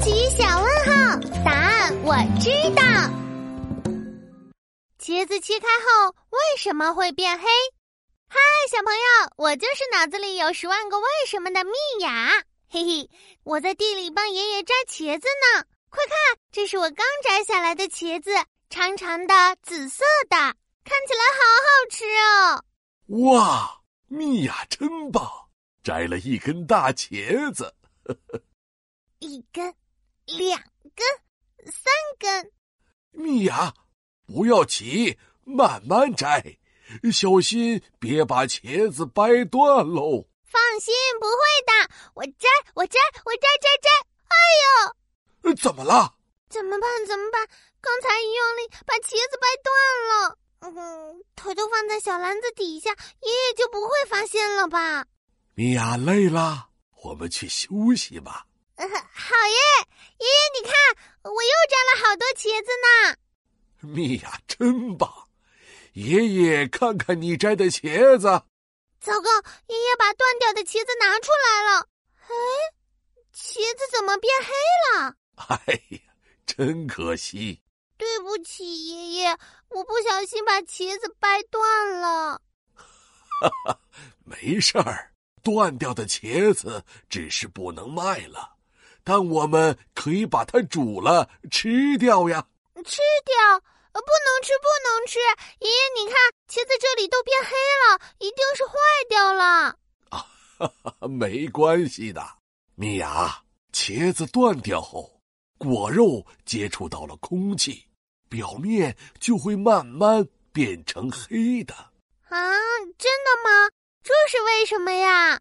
[0.00, 2.82] 奇小问号，答案我知道。
[4.98, 7.46] 茄子切开后为什么会变黑？
[8.28, 8.38] 嗨，
[8.70, 12.30] 小朋友，我就是脑子里有十万个为什么的蜜雅。
[12.68, 13.10] 嘿嘿，
[13.42, 15.26] 我在地里帮爷爷摘茄子
[15.56, 15.64] 呢。
[15.90, 16.16] 快看，
[16.52, 18.30] 这是我刚摘下来的茄子，
[18.70, 20.36] 长长的，紫色的，
[20.84, 22.64] 看起来好好吃哦。
[23.30, 25.26] 哇，蜜雅真棒，
[25.82, 27.74] 摘了一根大茄子。
[28.04, 28.40] 呵 呵
[29.20, 29.74] 一根，
[30.36, 30.60] 两
[30.94, 31.06] 根，
[31.72, 32.52] 三根。
[33.12, 33.72] 米娅，
[34.26, 36.58] 不要急，慢慢摘，
[37.12, 40.28] 小心别把茄子掰断喽。
[40.44, 41.34] 放心，不会
[41.66, 41.94] 的。
[42.14, 43.88] 我摘，我摘，我摘摘摘。
[44.28, 44.36] 哎
[45.44, 46.14] 呦，怎么了？
[46.48, 47.06] 怎么办？
[47.06, 47.48] 怎么办？
[47.80, 49.72] 刚才一用力，把茄子掰断
[50.08, 50.38] 了。
[50.60, 55.06] 嗯，偷偷放在小篮子底下，爷爷就不会发现了吧？
[55.54, 56.68] 米娅累了，
[57.02, 58.46] 我们去休息吧。
[58.86, 59.58] 好耶，
[60.18, 60.72] 爷爷，你看，
[61.24, 63.16] 我又摘了好多茄子呢。
[63.80, 65.28] 蜜雅真棒，
[65.94, 68.26] 爷爷看看你摘的茄子。
[69.00, 69.30] 糟糕，
[69.66, 71.88] 爷爷把断掉的茄子拿出来了。
[72.20, 72.34] 哎，
[73.34, 75.14] 茄子怎么变黑了？
[75.48, 75.56] 哎
[75.90, 76.00] 呀，
[76.46, 77.62] 真可惜。
[77.96, 79.38] 对不起，爷爷，
[79.70, 82.40] 我不小心把茄子掰断了。
[82.74, 83.80] 哈哈，
[84.24, 85.12] 没事儿，
[85.42, 88.57] 断掉的茄子只是不能卖了。
[89.08, 92.46] 但我们可以把它煮了吃掉呀！
[92.84, 93.58] 吃掉？
[93.92, 95.18] 不能吃，不能吃！
[95.60, 96.14] 爷爷，你看，
[96.46, 98.74] 茄子这里都变黑了，一定是坏
[99.08, 99.78] 掉了。
[100.10, 102.22] 啊，没关系的，
[102.74, 103.42] 米娅。
[103.72, 105.22] 茄子断掉后，
[105.56, 107.86] 果肉接触到了空气，
[108.28, 111.72] 表面就会慢慢变成黑的。
[112.28, 112.38] 啊，
[112.98, 113.70] 真的吗？
[114.04, 115.40] 这是为什么呀？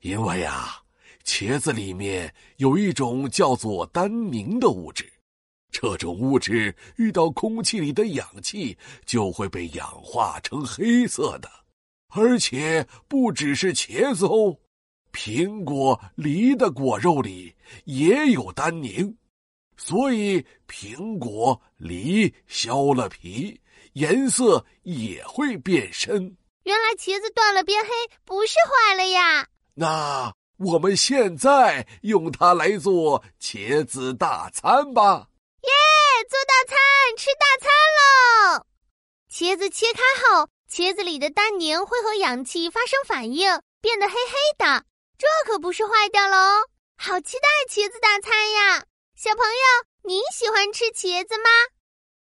[0.00, 0.81] 因为啊。
[1.24, 5.10] 茄子里面有一种叫做单宁的物质，
[5.70, 11.48] 这种物质遇到空气里的氧气就会被氧化成黑色的，
[12.08, 14.56] 而且不只是茄子哦，
[15.12, 19.16] 苹果、梨的果肉里也有单宁，
[19.76, 23.60] 所以苹果、梨削了皮，
[23.94, 26.36] 颜色也会变深。
[26.64, 27.88] 原来茄子断了变黑，
[28.24, 29.46] 不是坏了呀？
[29.74, 30.32] 那。
[30.58, 35.28] 我们现在用它来做茄子大餐吧！
[35.62, 35.70] 耶，
[36.28, 36.78] 做大餐，
[37.16, 38.66] 吃大餐喽！
[39.30, 44.84] 茄子切开后，茄子里的单宁会和氧气发生反应，变得黑黑的。
[45.18, 46.36] 这可不是坏掉喽！
[46.96, 48.84] 好期待茄子大餐呀！
[49.16, 51.50] 小朋友，你喜欢吃茄子吗？